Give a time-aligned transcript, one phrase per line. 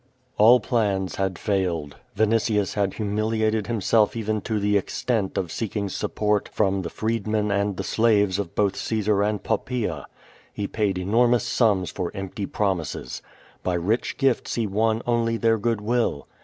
[0.39, 1.97] All plans had failed.
[2.15, 7.77] Vinitius had humiliated himself even to the extent of seeking support from the freedmen and
[7.77, 10.05] the slaves of both Caesar and Poppaea.
[10.51, 13.21] He paid enormous sums for empty promises.
[13.61, 16.27] By rich gifts he won only their good will.